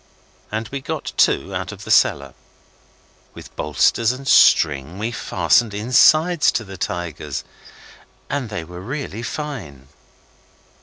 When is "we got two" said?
0.69-1.53